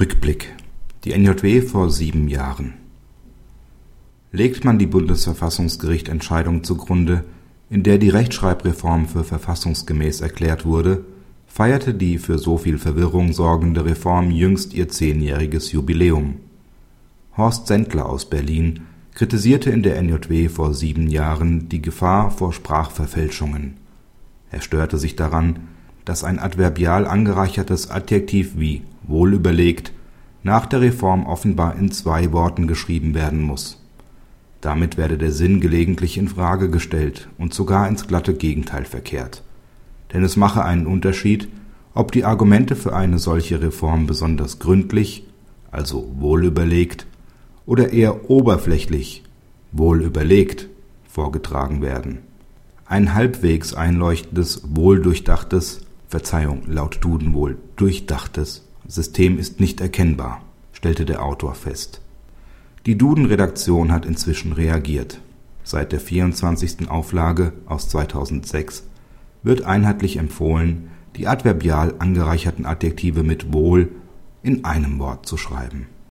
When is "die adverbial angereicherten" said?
71.16-72.64